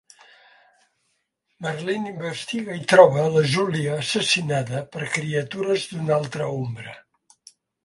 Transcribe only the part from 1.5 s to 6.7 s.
Merlin investiga i troba la Julia assassinada per criatures d'una altra